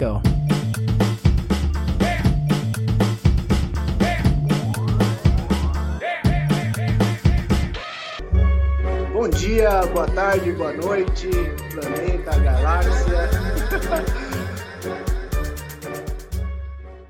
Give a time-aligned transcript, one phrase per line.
[0.00, 0.22] go.
[9.12, 11.28] Bom dia, boa tarde, boa noite,
[11.74, 13.28] planeta, galáxia.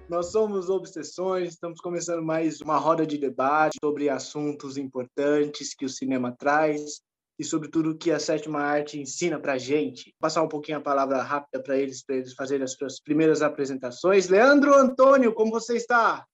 [0.08, 5.88] Nós somos Obsessões, estamos começando mais uma roda de debate sobre assuntos importantes que o
[5.88, 7.00] cinema traz
[7.40, 10.10] e sobre tudo que a sétima arte ensina para gente.
[10.10, 13.40] Vou passar um pouquinho a palavra rápida para eles, para eles fazerem as suas primeiras
[13.40, 14.28] apresentações.
[14.28, 16.26] Leandro Antônio, como você está?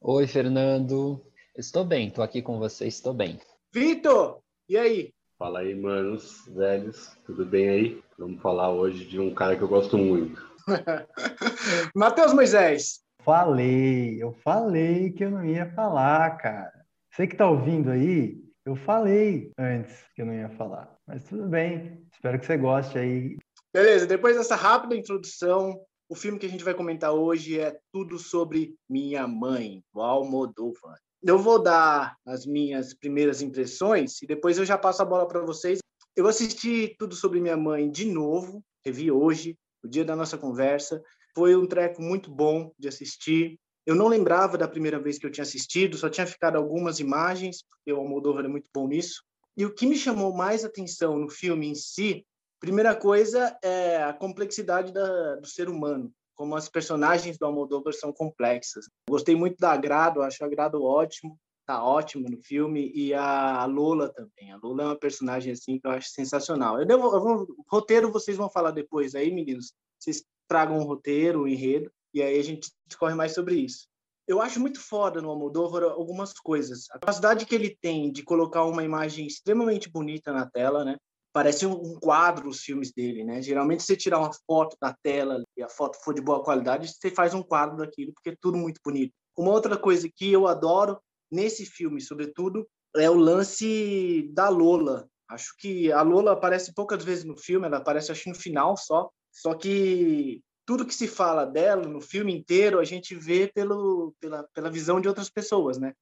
[0.00, 1.20] Oi, Fernando.
[1.56, 3.40] Estou bem, estou aqui com você, estou bem.
[3.74, 5.12] Vitor, e aí?
[5.36, 8.02] Fala aí, manos, velhos, tudo bem aí?
[8.16, 10.40] Vamos falar hoje de um cara que eu gosto muito.
[11.92, 13.00] Matheus Moisés.
[13.24, 16.72] Falei, eu falei que eu não ia falar, cara.
[17.10, 20.94] Você que tá ouvindo aí, eu falei antes que eu não ia falar.
[21.06, 23.38] Mas tudo bem, espero que você goste aí.
[23.72, 28.18] Beleza, depois dessa rápida introdução, o filme que a gente vai comentar hoje é Tudo
[28.18, 30.98] Sobre Minha Mãe, do Almodóvar.
[31.22, 35.40] Eu vou dar as minhas primeiras impressões e depois eu já passo a bola para
[35.40, 35.78] vocês.
[36.14, 41.02] Eu assisti Tudo Sobre Minha Mãe de novo, revi hoje, o dia da nossa conversa.
[41.34, 43.58] Foi um treco muito bom de assistir.
[43.88, 47.62] Eu não lembrava da primeira vez que eu tinha assistido, só tinha ficado algumas imagens,
[47.62, 49.24] porque o Almodóvar é muito bom nisso.
[49.56, 52.22] E o que me chamou mais atenção no filme em si,
[52.60, 58.12] primeira coisa é a complexidade da, do ser humano, como as personagens do Almodóvar são
[58.12, 58.84] complexas.
[59.08, 64.12] Gostei muito da Agrado, acho a Agrado ótimo, tá ótimo no filme e a Lola
[64.12, 64.52] também.
[64.52, 66.78] A Lola é uma personagem assim que eu acho sensacional.
[66.78, 69.72] Eu, devo, eu vou, roteiro vocês vão falar depois aí, meninos.
[69.98, 73.86] Vocês tragam um roteiro, um enredo e aí a gente discorre mais sobre isso.
[74.26, 76.84] Eu acho muito foda no Almodóvar algumas coisas.
[76.90, 80.96] A capacidade que ele tem de colocar uma imagem extremamente bonita na tela, né?
[81.32, 83.40] Parece um quadro os filmes dele, né?
[83.40, 87.10] Geralmente você tirar uma foto da tela e a foto for de boa qualidade, você
[87.10, 89.12] faz um quadro daquilo, porque é tudo muito bonito.
[89.36, 95.08] Uma outra coisa que eu adoro nesse filme, sobretudo, é o lance da Lola.
[95.28, 99.08] Acho que a Lola aparece poucas vezes no filme, ela aparece acho no final só.
[99.30, 104.42] Só que tudo que se fala dela no filme inteiro a gente vê pelo, pela,
[104.52, 105.94] pela visão de outras pessoas, né?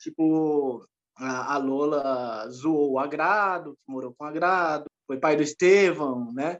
[0.00, 6.32] Tipo, a, a Lola zoou o Agrado, morou com o Agrado, foi pai do Estevão,
[6.32, 6.58] né?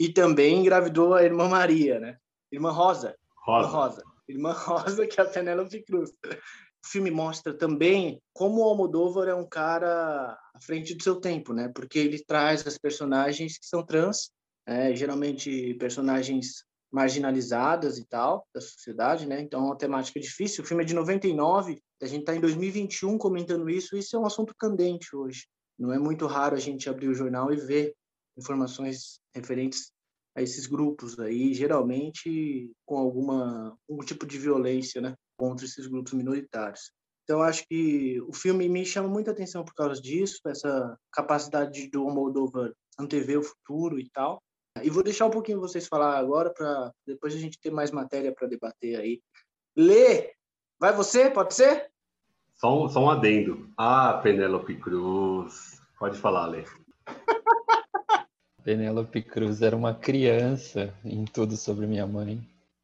[0.00, 2.18] E também engravidou a irmã Maria, né?
[2.50, 3.16] Irmã Rosa.
[3.36, 3.68] Rosa.
[3.68, 4.02] Irmã Rosa.
[4.28, 6.10] Irmã Rosa, que é a Penélope Cruz.
[6.10, 11.52] O filme mostra também como o Almodóvar é um cara à frente do seu tempo,
[11.52, 11.70] né?
[11.72, 14.32] Porque ele traz as personagens que são trans,
[14.66, 19.40] é, geralmente personagens marginalizadas e tal da sociedade, né?
[19.40, 20.62] Então é uma temática difícil.
[20.62, 23.96] O filme é de 99, a gente está em 2021 comentando isso.
[23.96, 25.46] Isso é um assunto candente hoje.
[25.78, 27.94] Não é muito raro a gente abrir o jornal e ver
[28.36, 29.92] informações referentes
[30.34, 35.14] a esses grupos aí, geralmente com alguma algum tipo de violência, né?
[35.36, 36.90] contra esses grupos minoritários.
[37.24, 42.02] Então, acho que o filme me chama muita atenção por causa disso, essa capacidade do
[42.02, 44.40] Almodóvar antever o futuro e tal.
[44.82, 48.32] E vou deixar um pouquinho vocês falar agora, para depois a gente ter mais matéria
[48.32, 49.20] para debater aí.
[49.76, 50.32] Lê,
[50.78, 51.30] vai você?
[51.30, 51.90] Pode ser?
[52.54, 53.70] Só um, só um adendo.
[53.76, 55.80] Ah, Penélope Cruz.
[55.98, 56.64] Pode falar, Lê.
[58.64, 62.40] Penélope Cruz era uma criança em tudo sobre minha mãe.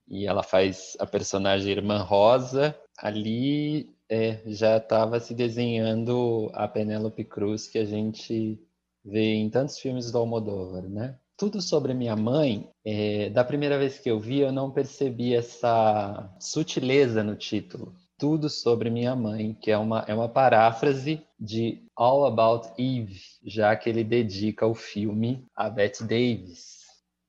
[0.07, 2.79] E ela faz a personagem Irmã Rosa.
[2.99, 8.61] Ali é, já estava se desenhando a Penélope Cruz que a gente
[9.05, 11.19] vê em tantos filmes do Almodóvar, né?
[11.43, 16.33] Tudo sobre minha mãe, é, da primeira vez que eu vi, eu não percebi essa
[16.39, 17.97] sutileza no título.
[18.17, 23.75] Tudo sobre minha mãe, que é uma, é uma paráfrase de All About Eve, já
[23.75, 26.77] que ele dedica o filme a Bette Davis.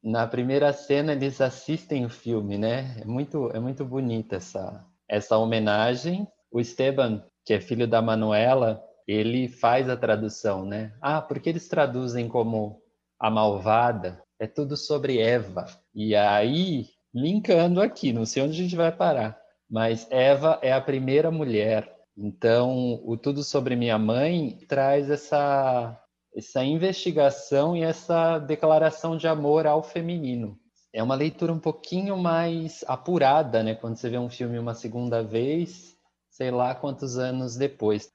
[0.04, 2.96] Na primeira cena eles assistem o filme, né?
[3.02, 6.28] É muito, é muito bonita essa, essa homenagem.
[6.52, 10.94] O Esteban, que é filho da Manuela, ele faz a tradução, né?
[11.02, 12.83] Ah, porque eles traduzem como
[13.20, 14.22] a malvada?
[14.40, 15.66] É tudo sobre Eva.
[15.94, 19.40] E aí, linkando aqui, não sei onde a gente vai parar,
[19.70, 21.94] mas Eva é a primeira mulher.
[22.18, 26.00] Então, o Tudo sobre Minha Mãe traz essa,
[26.36, 30.60] essa investigação e essa declaração de amor ao feminino.
[30.94, 33.74] É uma leitura um pouquinho mais apurada, né?
[33.74, 35.98] Quando você vê um filme uma segunda vez,
[36.30, 38.12] sei lá quantos anos depois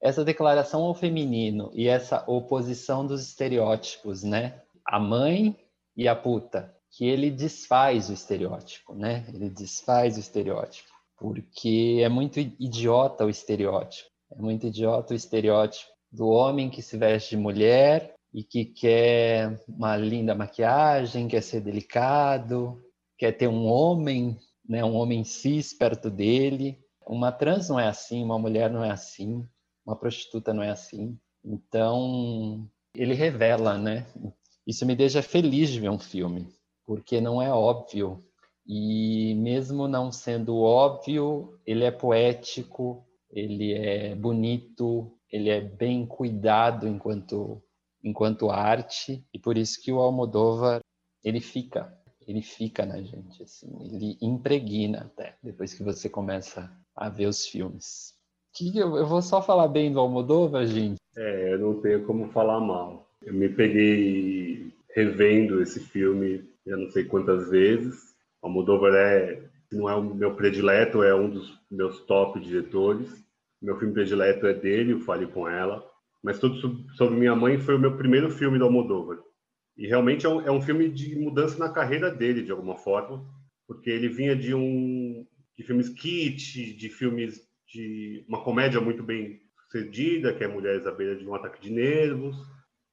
[0.00, 4.62] essa declaração ao feminino e essa oposição dos estereótipos, né?
[4.86, 5.56] A mãe
[5.96, 9.24] e a puta, que ele desfaz o estereótipo, né?
[9.28, 14.08] Ele desfaz o estereótipo, porque é muito idiota o estereótipo.
[14.32, 19.60] É muito idiota o estereótipo do homem que se veste de mulher e que quer
[19.68, 22.80] uma linda maquiagem, quer ser delicado,
[23.18, 26.78] quer ter um homem, né, um homem cis perto dele.
[27.06, 29.46] Uma trans não é assim, uma mulher não é assim,
[29.86, 31.18] uma prostituta não é assim.
[31.44, 34.06] Então, ele revela, né?
[34.66, 36.48] Isso me deixa feliz de ver um filme,
[36.86, 38.24] porque não é óbvio.
[38.66, 46.86] E mesmo não sendo óbvio, ele é poético, ele é bonito, ele é bem cuidado
[46.88, 47.62] enquanto
[48.02, 50.80] enquanto arte e por isso que o Almodóvar
[51.22, 51.94] ele fica
[52.26, 57.46] ele fica na gente assim ele impregna até depois que você começa a ver os
[57.46, 58.14] filmes
[58.64, 62.60] que eu, vou só falar bem do Almodóvar gente é eu não tenho como falar
[62.60, 69.42] mal eu me peguei revendo esse filme já não sei quantas vezes Almodóvar é
[69.72, 73.20] não é o meu predileto é um dos meus top diretores
[73.60, 75.86] meu filme predileto é dele, o Fale Com Ela.
[76.22, 76.56] Mas Tudo
[76.94, 79.18] Sobre Minha Mãe foi o meu primeiro filme do Almodóvar.
[79.76, 83.24] E realmente é um, é um filme de mudança na carreira dele, de alguma forma.
[83.66, 85.26] Porque ele vinha de um...
[85.56, 90.90] de filmes kit, de filmes de uma comédia muito bem sucedida, que é Mulheres à
[90.90, 92.36] Beira de um Ataque de Nervos.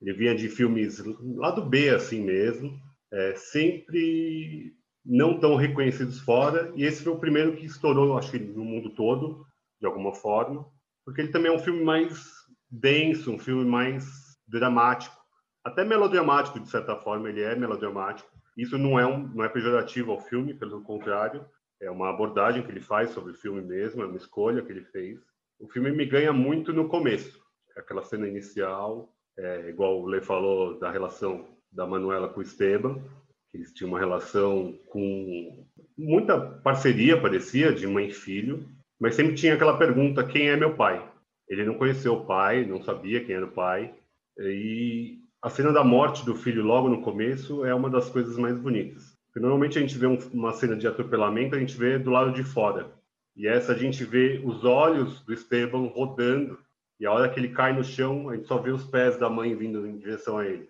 [0.01, 1.03] Ele vinha de filmes
[1.35, 2.79] lá do B, assim mesmo.
[3.11, 6.71] É, sempre não tão reconhecidos fora.
[6.75, 9.45] E esse foi o primeiro que estourou, acho que no mundo todo
[9.79, 10.65] de alguma forma,
[11.05, 12.19] porque ele também é um filme mais
[12.69, 14.05] denso, um filme mais
[14.47, 15.15] dramático,
[15.63, 18.29] até melodramático de certa forma, ele é melodramático.
[18.57, 21.45] Isso não é um, não é pejorativo ao filme, pelo contrário,
[21.81, 24.83] é uma abordagem que ele faz sobre o filme mesmo, é uma escolha que ele
[24.83, 25.19] fez.
[25.59, 27.39] O filme me ganha muito no começo,
[27.75, 32.95] aquela cena inicial, é, igual o Lê falou da relação da Manuela com o Esteban,
[33.49, 35.65] que eles tinham uma relação com
[35.97, 38.67] muita parceria, parecia, de mãe e filho,
[38.99, 41.07] mas sempre tinha aquela pergunta: quem é meu pai?
[41.47, 43.95] Ele não conheceu o pai, não sabia quem era o pai.
[44.39, 48.57] E a cena da morte do filho logo no começo é uma das coisas mais
[48.57, 49.16] bonitas.
[49.37, 52.33] Porque normalmente a gente vê um, uma cena de atropelamento, a gente vê do lado
[52.33, 52.91] de fora.
[53.35, 56.57] E essa a gente vê os olhos do Esteban rodando.
[56.99, 59.29] E a hora que ele cai no chão, a gente só vê os pés da
[59.29, 60.67] mãe vindo em direção a ele.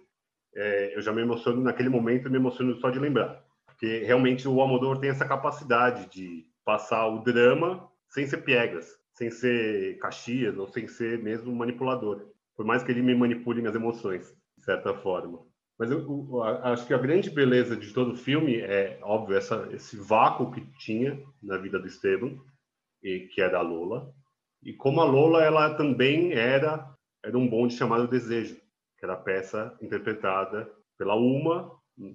[0.53, 3.41] É, eu já me emociono naquele momento, me emociono só de lembrar.
[3.67, 9.31] Porque realmente o Almodóvar tem essa capacidade de passar o drama sem ser piegas, sem
[9.31, 12.33] ser caxias ou sem ser mesmo manipulador.
[12.53, 15.39] Por mais que ele me manipule minhas emoções, de certa forma.
[15.77, 19.67] Mas eu, eu, acho que a grande beleza de todo o filme é, óbvio, essa,
[19.71, 22.35] esse vácuo que tinha na vida do Esteban,
[23.03, 24.11] e, que é da Lola.
[24.63, 26.89] E como a Lola, ela também era,
[27.23, 28.55] era um bonde chamado Desejo,
[28.97, 31.71] que era a peça interpretada pela Uma,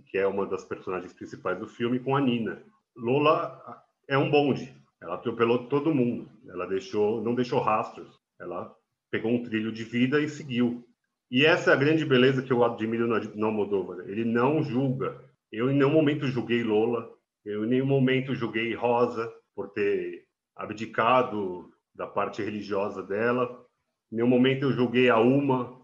[0.06, 2.62] que é uma das personagens principais do filme, com a Nina.
[2.96, 6.28] Lola é um bonde, ela atropelou todo mundo.
[6.48, 8.08] Ela deixou, não deixou rastros.
[8.40, 8.74] Ela
[9.10, 10.84] pegou um trilho de vida e seguiu.
[11.32, 14.00] E essa é a grande beleza que eu admiro no Almodóvar.
[14.06, 15.18] Ele não julga.
[15.50, 17.10] Eu em nenhum momento julguei Lola.
[17.42, 23.64] Eu em nenhum momento julguei Rosa por ter abdicado da parte religiosa dela.
[24.12, 25.80] Em nenhum momento eu julguei a Uma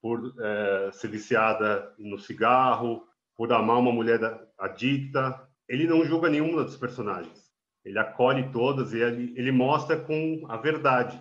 [0.00, 3.02] por é, ser viciada no cigarro,
[3.36, 4.20] por amar uma mulher
[4.56, 5.44] adicta.
[5.68, 7.44] Ele não julga nenhuma dos personagens
[7.84, 11.20] ele acolhe todas e ele, ele mostra com a verdade.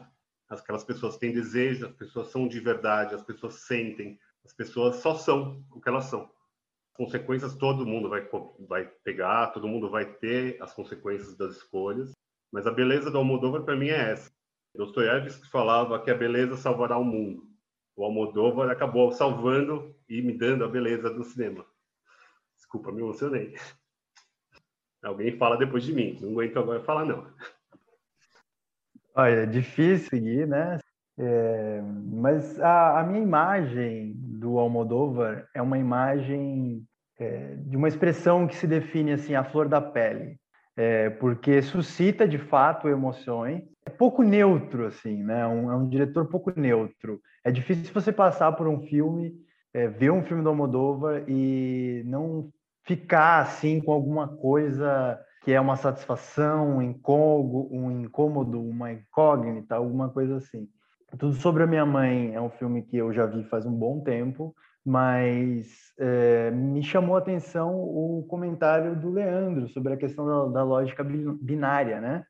[0.61, 5.15] Aquelas pessoas têm desejo, as pessoas são de verdade, as pessoas sentem, as pessoas só
[5.15, 6.29] são o que elas são.
[6.94, 8.27] Consequências todo mundo vai,
[8.68, 12.11] vai pegar, todo mundo vai ter as consequências das escolhas,
[12.51, 14.31] mas a beleza do Almodóvar para mim é essa.
[14.75, 17.47] Dostoiévski falava que a beleza salvará o mundo.
[17.95, 21.66] O Almodóvar acabou salvando e me dando a beleza do cinema.
[22.56, 23.56] Desculpa, me emocionei.
[25.04, 26.18] Alguém fala depois de mim.
[26.21, 27.31] Não aguento agora falar, não.
[29.15, 30.79] Olha, é difícil seguir, né?
[31.19, 36.83] É, mas a, a, minha imagem do Almodóvar é uma imagem
[37.19, 40.37] é, de uma expressão que se define assim, a flor da pele.
[40.75, 43.61] É, porque suscita de fato emoções.
[43.85, 45.45] É pouco neutro, assim, né?
[45.45, 47.21] Um, é um diretor pouco neutro.
[47.43, 49.33] É difícil você passar por um filme,
[49.71, 52.49] é, ver um filme do Almodóvar e não
[52.83, 59.76] ficar assim com alguma coisa que é uma satisfação, um incômodo, um incômodo, uma incógnita,
[59.76, 60.69] alguma coisa assim.
[61.18, 64.00] Tudo sobre a minha mãe é um filme que eu já vi faz um bom
[64.00, 70.59] tempo, mas é, me chamou a atenção o comentário do Leandro sobre a questão da,
[70.59, 72.23] da lógica binária, né?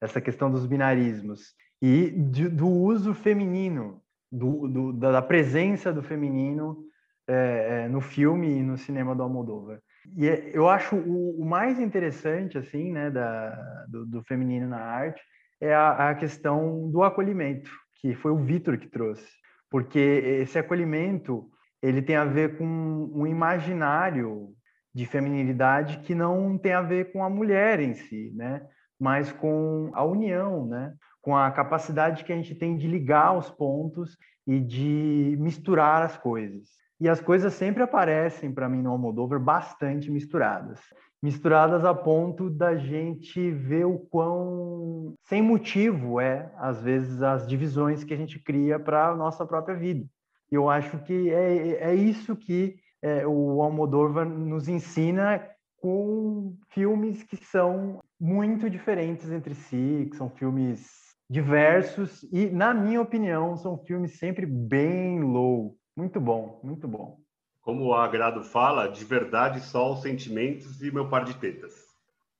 [0.00, 6.87] Essa questão dos binarismos e de, do uso feminino, do, do, da presença do feminino
[7.28, 9.80] é, é, no filme e no cinema do Almodóvar.
[10.16, 13.50] E é, eu acho o, o mais interessante, assim, né, da,
[13.88, 15.20] do, do feminino na arte
[15.60, 17.70] é a, a, questão do acolhimento,
[18.00, 19.28] que foi o Vitor que trouxe.
[19.70, 21.50] Porque esse acolhimento,
[21.82, 24.54] ele tem a ver com um imaginário
[24.94, 28.66] de feminilidade que não tem a ver com a mulher em si, né?
[28.98, 30.94] Mas com a união, né?
[31.20, 34.16] Com a capacidade que a gente tem de ligar os pontos
[34.46, 36.78] e de misturar as coisas.
[37.00, 40.80] E as coisas sempre aparecem para mim no Almodóvar bastante misturadas.
[41.22, 48.04] Misturadas a ponto da gente ver o quão sem motivo é, às vezes, as divisões
[48.04, 50.06] que a gente cria para a nossa própria vida.
[50.50, 55.40] Eu acho que é, é isso que é, o Almodóvar nos ensina
[55.80, 63.00] com filmes que são muito diferentes entre si, que são filmes diversos e, na minha
[63.00, 65.77] opinião, são filmes sempre bem low.
[65.98, 67.18] Muito bom, muito bom.
[67.60, 71.74] Como o Agrado fala, de verdade só os sentimentos e meu par de tetas.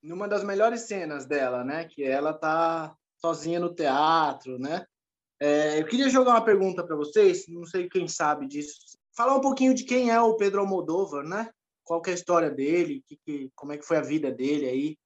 [0.01, 4.87] Numa das melhores cenas dela, né, que ela tá sozinha no teatro, né?
[5.41, 9.41] É, eu queria jogar uma pergunta para vocês, não sei quem sabe disso, falar um
[9.41, 11.51] pouquinho de quem é o Pedro Almodóvar, né?
[11.83, 14.97] Qual é a história dele, que, que, como é que foi a vida dele aí?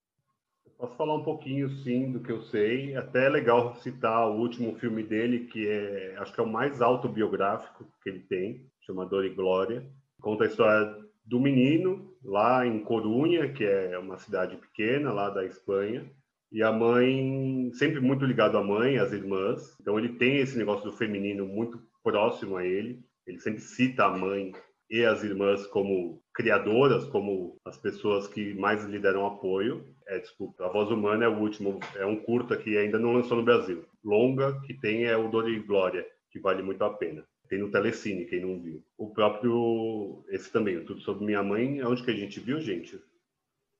[0.82, 2.96] Posso falar um pouquinho, sim, do que eu sei.
[2.96, 6.82] Até é legal citar o último filme dele, que é, acho que é o mais
[6.82, 9.86] autobiográfico que ele tem, chama Dor e Glória.
[10.20, 10.92] Conta a história
[11.24, 16.10] do menino lá em Corunha, que é uma cidade pequena lá da Espanha,
[16.50, 19.76] e a mãe sempre muito ligado à mãe, às irmãs.
[19.80, 23.00] Então ele tem esse negócio do feminino muito próximo a ele.
[23.24, 24.52] Ele sempre cita a mãe
[24.92, 29.86] e as irmãs como criadoras, como as pessoas que mais lhe deram apoio.
[30.06, 33.36] É, desculpa, A Voz Humana é o último, é um curta que ainda não lançou
[33.36, 33.84] no Brasil.
[34.04, 37.24] Longa, que tem é o Dor e Glória, que vale muito a pena.
[37.48, 38.82] Tem no Telecine, quem não viu.
[38.96, 43.00] O próprio, esse também, Tudo Sobre Minha Mãe, onde que a gente viu, gente?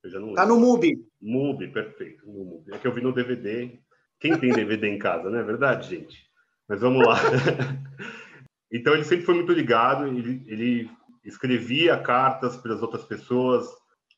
[0.03, 1.07] Eu já não Tá no MUBI.
[1.21, 2.75] MUBI, perfeito, no MUBI.
[2.75, 3.79] É que eu vi no DVD.
[4.21, 6.27] Quem tem DVD em casa, não é verdade, gente?
[6.69, 7.17] Mas vamos lá.
[8.73, 10.91] Então ele sempre foi muito ligado, ele, ele
[11.23, 13.69] escrevia cartas para as outras pessoas.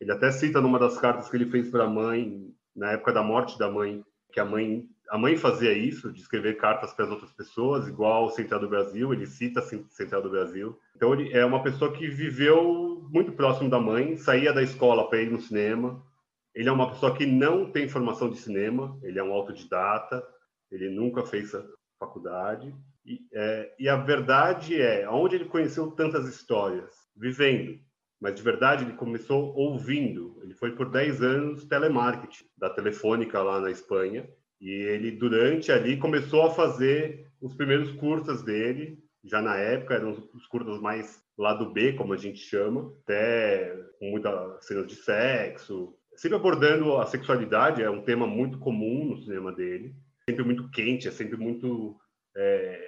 [0.05, 3.23] Ele até cita numa das cartas que ele fez para a mãe na época da
[3.23, 7.11] morte da mãe, que a mãe a mãe fazia isso, de escrever cartas para as
[7.11, 10.79] outras pessoas, igual o Central do Brasil, ele cita Central do Brasil.
[10.95, 15.23] Então ele é uma pessoa que viveu muito próximo da mãe, saía da escola para
[15.23, 16.03] ir no cinema.
[16.55, 20.23] Ele é uma pessoa que não tem formação de cinema, ele é um autodidata,
[20.71, 21.53] ele nunca fez
[21.99, 22.75] faculdade
[23.07, 26.95] e, é, e a verdade é, onde ele conheceu tantas histórias?
[27.17, 27.79] Vivendo.
[28.21, 30.39] Mas de verdade ele começou ouvindo.
[30.43, 34.29] Ele foi por 10 anos telemarketing da Telefônica lá na Espanha.
[34.61, 38.99] E ele, durante ali, começou a fazer os primeiros curtas dele.
[39.23, 44.11] Já na época eram os curtas mais lado B, como a gente chama, até com
[44.11, 49.53] muitas cenas de sexo, sempre abordando a sexualidade, é um tema muito comum no cinema
[49.53, 49.95] dele,
[50.29, 51.97] sempre muito quente, é sempre muito
[52.37, 52.84] é,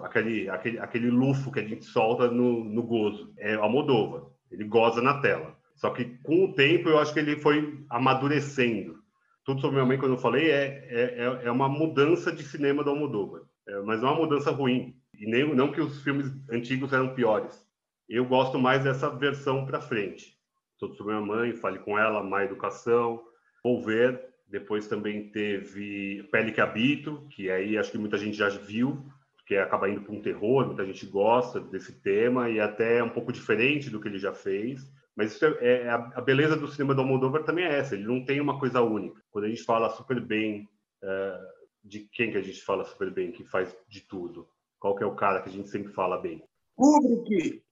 [0.00, 3.32] aquele, aquele, aquele lufo que a gente solta no, no gozo.
[3.38, 4.30] É a Moldova.
[4.50, 5.56] Ele goza na tela.
[5.74, 9.02] Só que com o tempo eu acho que ele foi amadurecendo.
[9.44, 12.90] Tudo sobre minha mãe, quando eu falei, é, é, é uma mudança de cinema do
[12.90, 13.42] Almodóvar.
[13.66, 14.96] É, mas não é uma mudança ruim.
[15.18, 17.66] E nem, não que os filmes antigos eram piores.
[18.08, 20.36] Eu gosto mais dessa versão para frente.
[20.78, 23.22] Tudo sobre minha mãe, Fale com ela, Má Educação,
[23.64, 24.20] Volver.
[24.48, 29.02] Depois também teve Pele que Habito, que aí acho que muita gente já viu
[29.46, 33.10] que acaba indo para um terror, muita gente gosta desse tema e até é um
[33.10, 34.90] pouco diferente do que ele já fez.
[35.16, 38.24] Mas isso é, é a, beleza do cinema do Almodóvar também é essa, ele não
[38.24, 39.20] tem uma coisa única.
[39.30, 40.68] Quando a gente fala super bem,
[41.02, 41.40] é,
[41.84, 44.48] de quem que a gente fala super bem, que faz de tudo?
[44.78, 46.42] Qual que é o cara que a gente sempre fala bem?
[46.74, 47.62] Kubrick!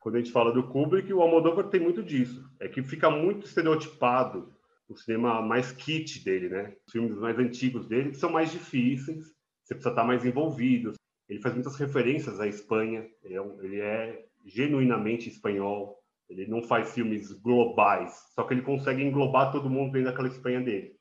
[0.00, 2.44] Quando a gente fala do Kubrick, o Almodóvar tem muito disso.
[2.58, 4.52] É que fica muito estereotipado
[4.88, 6.74] o cinema mais kit dele, né?
[6.86, 10.94] Os filmes mais antigos dele que são mais difíceis, você precisa estar mais envolvido,
[11.28, 16.92] ele faz muitas referências à Espanha, ele é, ele é genuinamente espanhol, ele não faz
[16.94, 20.96] filmes globais, só que ele consegue englobar todo mundo dentro daquela Espanha dele.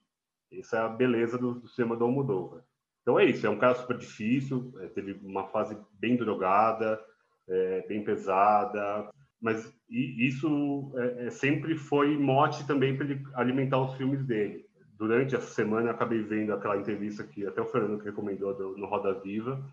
[0.52, 2.64] Essa é a beleza do, do cinema do Almodóvar.
[3.02, 7.00] Então é isso, é um cara super difícil, é, teve uma fase bem drogada,
[7.48, 9.10] é, bem pesada,
[9.42, 14.66] mas isso é, é, sempre foi mote também para ele alimentar os filmes dele.
[14.98, 19.14] Durante essa semana, acabei vendo aquela entrevista que até o Fernando recomendou do, no Roda
[19.22, 19.64] Viva,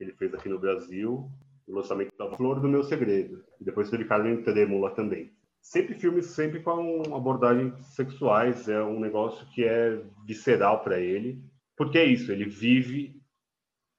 [0.00, 1.30] ele fez aqui no Brasil,
[1.66, 3.44] o lançamento da Flor do Meu Segredo.
[3.60, 5.32] E depois teve Carmen Trêmula também.
[5.60, 11.42] Sempre filmes sempre com abordagens sexuais, é um negócio que é visceral para ele,
[11.76, 13.20] porque é isso, ele vive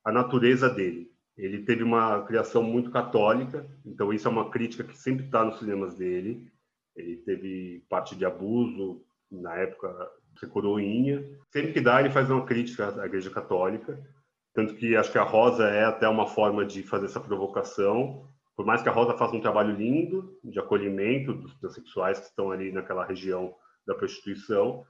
[0.04, 1.12] a natureza dele.
[1.38, 5.60] Ele teve uma criação muito católica, então isso é uma crítica que sempre está nos
[5.60, 6.52] cinemas dele.
[6.96, 9.02] Ele teve parte de abuso
[9.32, 9.96] na época
[10.42, 11.24] de coroinha.
[11.50, 13.98] Sempre que dá, ele faz uma crítica à Igreja Católica
[14.54, 18.28] tanto que acho que a Rosa é até uma forma de fazer essa provocação.
[18.56, 22.52] por mais que a Rosa faça um trabalho lindo de acolhimento dos transexuais que estão
[22.52, 23.56] ali naquela região
[23.88, 24.86] da prostituição,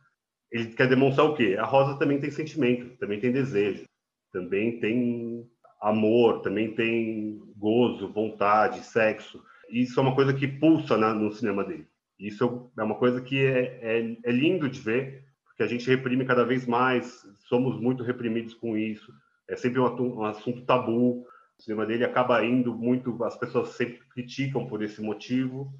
[0.51, 1.55] ele quer demonstrar o quê?
[1.59, 3.85] A Rosa também tem sentimento, também tem desejo,
[4.31, 5.47] também tem
[5.81, 9.41] amor, também tem gozo, vontade, sexo.
[9.69, 11.87] Isso é uma coisa que pulsa na, no cinema dele.
[12.19, 16.25] Isso é uma coisa que é, é, é lindo de ver, porque a gente reprime
[16.25, 19.13] cada vez mais, somos muito reprimidos com isso.
[19.49, 21.21] É sempre um, um assunto tabu.
[21.21, 25.73] O cinema dele acaba indo muito, as pessoas sempre criticam por esse motivo,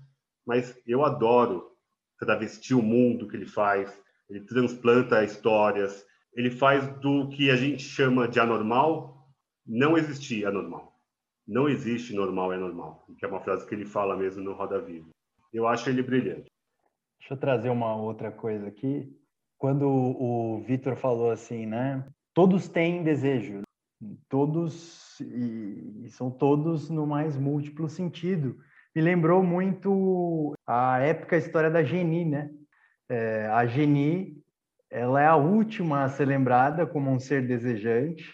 [0.46, 1.72] mas eu adoro
[2.18, 3.96] travestir o mundo que ele faz.
[4.30, 9.20] Ele transplanta histórias, ele faz do que a gente chama de anormal
[9.66, 11.00] não existir anormal.
[11.48, 14.82] Não existe normal é normal, que é uma frase que ele fala mesmo no Roda
[14.82, 15.10] Viva.
[15.54, 16.50] Eu acho ele brilhante.
[17.20, 19.16] Deixa eu trazer uma outra coisa aqui.
[19.58, 22.06] Quando o Vitor falou assim, né?
[22.40, 23.64] Todos têm desejo,
[24.30, 28.58] todos e, e são todos no mais múltiplo sentido.
[28.96, 32.50] Me lembrou muito a épica história da Geni, né?
[33.10, 34.42] É, a Geni,
[34.90, 38.34] ela é a última a ser lembrada como um ser desejante.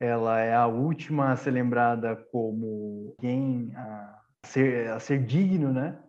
[0.00, 6.02] Ela é a última a ser lembrada como quem a ser, a ser digno, né?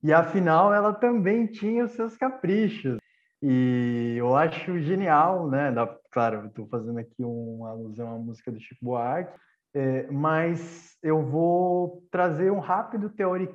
[0.00, 3.01] E afinal, ela também tinha os seus caprichos.
[3.42, 5.72] E eu acho genial, né?
[5.72, 9.36] Da, claro, estou fazendo aqui uma alusão à música do Chico Buarque,
[9.74, 13.48] é, mas eu vou trazer um rápido theory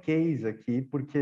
[0.45, 1.17] aqui, porque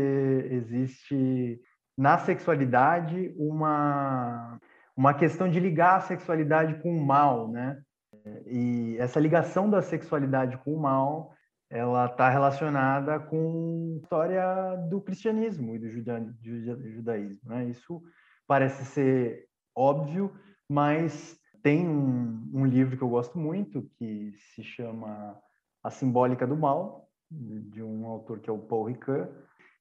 [0.50, 1.60] existe
[1.96, 4.58] na sexualidade uma,
[4.96, 7.80] uma questão de ligar a sexualidade com o mal, né?
[8.46, 11.32] E essa ligação da sexualidade com o mal
[11.70, 17.48] ela está relacionada com a história do cristianismo e do judaísmo.
[17.48, 17.66] Né?
[17.66, 18.02] Isso
[18.46, 20.32] parece ser óbvio,
[20.68, 25.38] mas tem um, um, livro que eu gosto muito que se chama
[25.82, 29.28] A Simbólica do Mal, de um autor que é o Paul Ricoeur.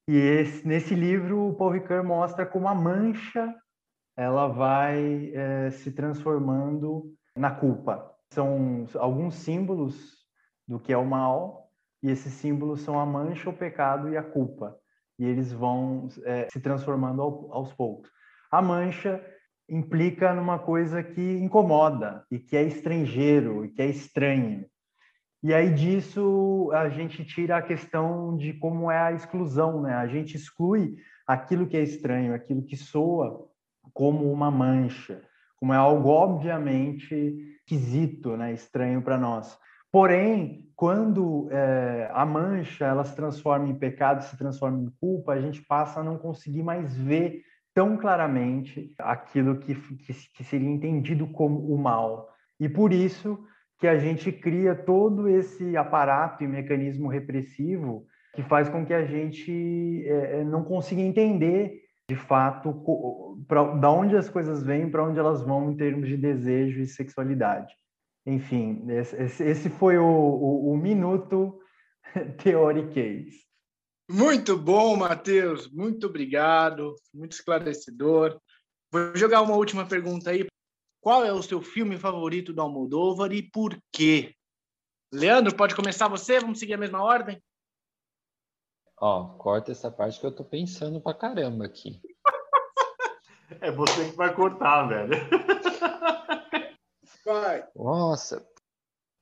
[0.07, 3.55] E esse, nesse livro, o Paul Ricoeur mostra como a mancha
[4.17, 8.11] ela vai é, se transformando na culpa.
[8.33, 10.25] São alguns símbolos
[10.67, 11.69] do que é o mal
[12.01, 14.77] e esses símbolos são a mancha, o pecado e a culpa.
[15.19, 18.09] E eles vão é, se transformando ao, aos poucos.
[18.55, 19.21] A mancha
[19.69, 24.65] implica numa coisa que incomoda e que é estrangeiro e que é estranho.
[25.43, 29.93] E aí disso a gente tira a questão de como é a exclusão, né?
[29.95, 30.95] A gente exclui
[31.27, 33.45] aquilo que é estranho, aquilo que soa
[33.93, 35.21] como uma mancha,
[35.57, 38.53] como é algo obviamente esquisito, né?
[38.53, 39.59] Estranho para nós.
[39.91, 45.41] Porém, quando é, a mancha ela se transforma em pecado, se transforma em culpa, a
[45.41, 47.43] gente passa a não conseguir mais ver
[47.75, 52.29] tão claramente aquilo que, que, que seria entendido como o mal.
[52.57, 53.37] E por isso
[53.77, 59.05] que a gente cria todo esse aparato e mecanismo repressivo que faz com que a
[59.05, 62.73] gente é, não consiga entender de fato
[63.47, 66.87] pra, da onde as coisas vêm, para onde elas vão em termos de desejo e
[66.87, 67.73] sexualidade.
[68.25, 71.59] Enfim, esse, esse foi o, o, o Minuto
[72.39, 73.44] Case.
[74.09, 75.69] Muito bom, Matheus.
[75.71, 76.95] Muito obrigado.
[77.13, 78.39] Muito esclarecedor.
[78.91, 80.47] Vou jogar uma última pergunta aí.
[81.01, 84.33] Qual é o seu filme favorito do Almodóvar e por quê?
[85.11, 86.39] Leandro, pode começar você?
[86.39, 87.41] Vamos seguir a mesma ordem?
[88.99, 92.01] Ó, corta essa parte que eu tô pensando pra caramba aqui.
[93.61, 95.15] é você que vai cortar, velho.
[97.25, 97.67] Vai.
[97.75, 98.47] Nossa.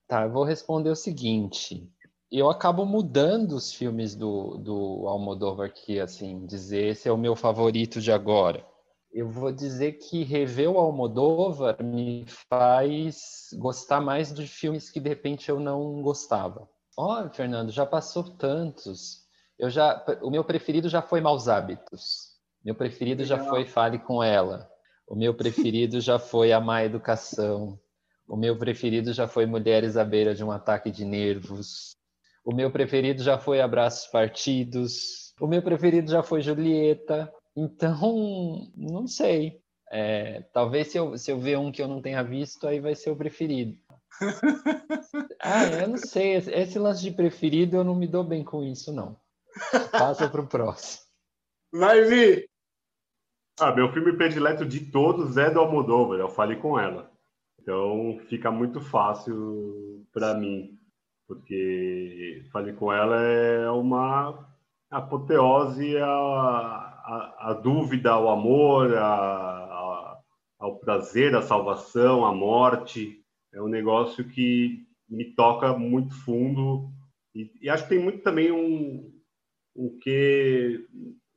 [0.08, 1.89] Tá, eu vou responder o seguinte.
[2.36, 7.36] Eu acabo mudando os filmes do, do Almodóvar aqui, assim, dizer esse é o meu
[7.36, 8.65] favorito de agora.
[9.13, 15.10] Eu vou dizer que rever o Almodóvar me faz gostar mais de filmes que de
[15.10, 16.67] repente eu não gostava.
[16.98, 19.28] Olha, Fernando, já passou tantos.
[19.60, 22.32] Eu já, o meu preferido já foi Maus Hábitos.
[22.65, 23.38] Meu preferido Legal.
[23.38, 24.67] já foi Fale com Ela.
[25.08, 27.80] O meu preferido já foi A Má Educação.
[28.28, 31.93] O meu preferido já foi Mulheres à beira de um ataque de nervos.
[32.43, 35.34] O meu preferido já foi Abraços Partidos.
[35.39, 37.32] O meu preferido já foi Julieta.
[37.56, 39.62] Então, não sei.
[39.91, 42.95] É, talvez se eu, se eu ver um que eu não tenha visto, aí vai
[42.95, 43.77] ser o preferido.
[45.39, 46.36] ah, eu não sei.
[46.36, 49.15] Esse, esse lance de preferido, eu não me dou bem com isso, não.
[49.91, 51.03] Passa para o próximo.
[51.71, 52.49] Vai vir!
[53.60, 56.19] Ah, meu filme predileto de todos é do Almodóvar.
[56.19, 57.12] Eu falei com ela.
[57.62, 60.77] Então fica muito fácil para mim,
[61.28, 64.48] porque falei com ela é uma
[64.90, 70.20] apoteose a, a, a dúvida, ao amor, a, a,
[70.60, 73.20] ao prazer, a salvação, a morte.
[73.54, 76.90] É um negócio que me toca muito fundo
[77.36, 79.12] E, e acho que tem muito também um,
[79.76, 80.88] um que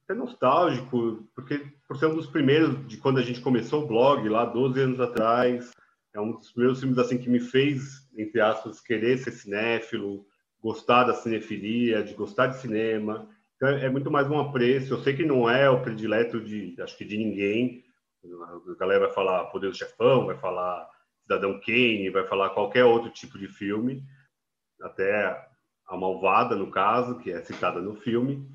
[0.09, 4.29] é nostálgico, porque por ser um dos primeiros de quando a gente começou o blog,
[4.29, 5.70] lá 12 anos atrás,
[6.14, 10.26] é um dos primeiros filmes assim que me fez, entre aspas, querer ser cinéfilo,
[10.61, 13.29] gostar da cinefilia, de gostar de cinema.
[13.57, 14.94] Então é muito mais um apreço.
[14.94, 17.85] Eu sei que não é o predileto de, acho que de ninguém.
[18.24, 20.88] A galera vai falar Poder do Chefão, vai falar
[21.22, 24.02] Cidadão Kane, vai falar qualquer outro tipo de filme,
[24.83, 25.46] até
[25.88, 28.48] a Malvada no caso, que é citada no filme.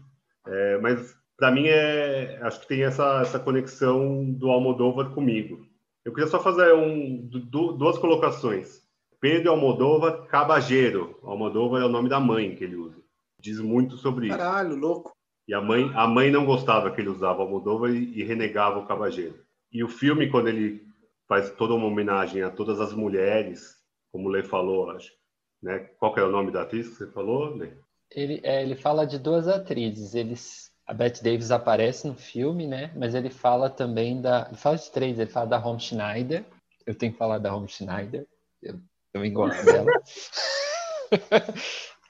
[0.46, 5.66] É, mas para mim é, acho que tem essa essa conexão do Almodóvar comigo.
[6.04, 8.81] Eu queria só fazer um, duas colocações.
[9.22, 11.20] Pedro Almodóvar Cabageiro.
[11.24, 13.00] Almodóvar é o nome da mãe que ele usa.
[13.40, 14.38] Diz muito sobre isso.
[14.38, 15.12] Caralho, louco.
[15.48, 18.88] E a mãe, a mãe não gostava que ele usava Almodóvar e, e renegava o
[18.88, 19.40] Cabageiro.
[19.72, 20.84] E o filme, quando ele
[21.28, 23.76] faz toda uma homenagem a todas as mulheres,
[24.12, 25.12] como o Lê falou, acho.
[25.62, 25.80] Né?
[26.00, 27.70] Qual é o nome da atriz que você falou, Lê?
[28.10, 30.16] Ele, é, ele fala de duas atrizes.
[30.16, 32.92] Eles a Bette Davis aparece no filme, né?
[32.96, 34.48] Mas ele fala também da.
[34.48, 36.44] Ele fala de três, ele fala da Home Schneider.
[36.88, 38.28] Eu tenho que falar da Home Schneider.
[38.62, 38.80] Eu
[39.12, 39.92] também gosto dela.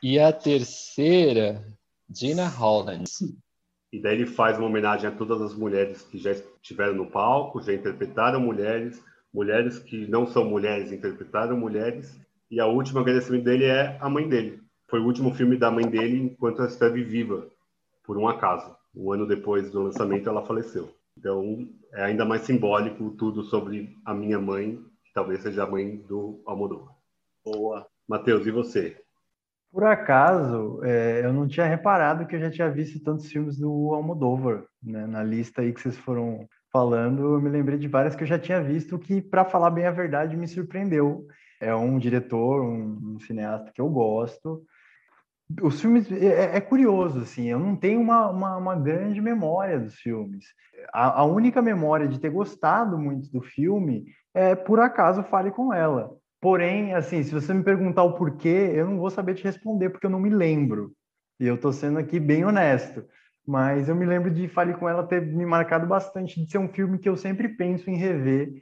[0.03, 1.63] e a terceira,
[2.09, 3.09] Gina Holland.
[3.91, 7.61] E daí ele faz uma homenagem a todas as mulheres que já estiveram no palco,
[7.61, 12.17] já interpretaram mulheres, mulheres que não são mulheres interpretaram mulheres.
[12.49, 14.61] E a última agradecimento dele é a mãe dele.
[14.89, 17.47] Foi o último filme da mãe dele enquanto ela esteve viva
[18.03, 18.75] por um acaso.
[18.93, 20.93] Um ano depois do lançamento, ela faleceu.
[21.17, 26.41] Então, é ainda mais simbólico tudo sobre a minha mãe, talvez seja a mãe do
[26.45, 26.93] Almodóvar.
[27.43, 27.87] Boa.
[28.07, 28.97] Matheus, e você?
[29.71, 33.93] Por acaso, é, eu não tinha reparado que eu já tinha visto tantos filmes do
[33.93, 35.07] Almodóvar, né?
[35.07, 38.37] Na lista aí que vocês foram falando, eu me lembrei de várias que eu já
[38.37, 41.25] tinha visto, que, para falar bem a verdade, me surpreendeu.
[41.59, 44.63] É um diretor, um, um cineasta que eu gosto,
[45.61, 49.79] os filmes é, é, é, curioso assim eu não tenho uma, uma, uma grande memória
[49.79, 50.45] dos filmes.
[50.93, 55.73] A, a, única memória de ter gostado muito do filme é por acaso fale com
[55.73, 56.11] ela.
[56.39, 60.05] Porém assim se você me perguntar o porquê eu não vou saber te responder porque
[60.05, 60.93] eu não me lembro.
[61.39, 63.03] E eu estou sendo aqui bem honesto.
[63.45, 66.69] Mas eu me lembro de fale com ela ter me marcado bastante de ser um
[66.69, 68.53] filme que eu sempre penso em rever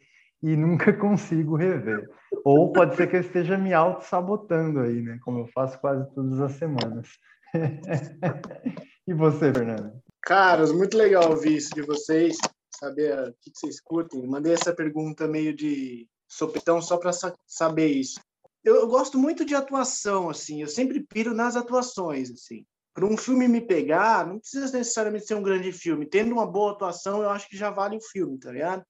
[0.42, 2.10] e nunca consigo rever.
[2.44, 5.20] Ou pode ser que eu esteja me auto-sabotando aí, né?
[5.24, 7.08] Como eu faço quase todas as semanas.
[9.08, 10.02] e você, Fernando?
[10.22, 12.38] Caras, muito legal ouvir isso de vocês,
[12.80, 14.28] saber o que vocês curtem.
[14.28, 17.12] Mandei essa pergunta meio de sopetão só para
[17.48, 18.20] saber isso.
[18.64, 20.62] Eu, eu, gosto muito de atuação, assim.
[20.62, 22.66] Eu sempre piro nas atuações, assim.
[22.94, 26.06] Para um filme me pegar, não precisa necessariamente ser um grande filme.
[26.06, 28.84] Tendo uma boa atuação, eu acho que já vale o filme, tá ligado?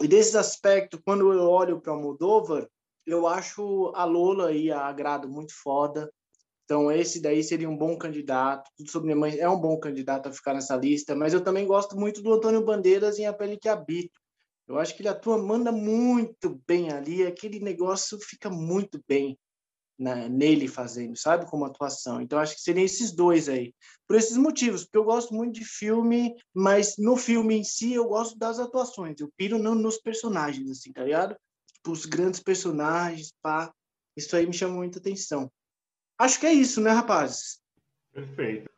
[0.00, 2.68] E desses aspectos, quando eu olho para Moldova,
[3.06, 6.10] eu acho a Lola e a Agrado muito foda.
[6.64, 8.70] Então, esse daí seria um bom candidato.
[8.76, 11.14] Tudo sobre minha mãe é um bom candidato a ficar nessa lista.
[11.14, 14.18] Mas eu também gosto muito do Antônio Bandeiras em A Pele que Habito.
[14.66, 17.26] Eu acho que ele atua, manda muito bem ali.
[17.26, 19.38] Aquele negócio fica muito bem
[19.98, 21.46] na, nele fazendo, sabe?
[21.46, 22.20] Como atuação.
[22.20, 23.74] Então, acho que seriam esses dois aí.
[24.06, 28.06] Por esses motivos, porque eu gosto muito de filme, mas no filme em si eu
[28.06, 29.20] gosto das atuações.
[29.20, 31.36] Eu piro não nos personagens, assim, tá ligado?
[31.74, 33.72] Tipo, os grandes personagens, pá.
[34.16, 35.50] Isso aí me chama muita atenção.
[36.18, 37.60] Acho que é isso, né, rapazes?
[38.12, 38.70] Perfeito.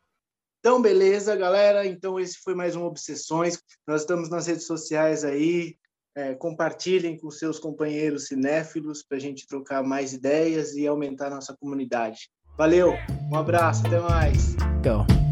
[0.60, 1.86] Então, beleza, galera.
[1.86, 3.62] Então, esse foi mais um Obsessões.
[3.86, 5.76] Nós estamos nas redes sociais aí,
[6.16, 11.54] é, compartilhem com seus companheiros cinéfilos para a gente trocar mais ideias e aumentar nossa
[11.54, 12.30] comunidade.
[12.56, 12.94] Valeu,
[13.30, 14.54] um abraço, até mais.
[14.82, 15.25] Go.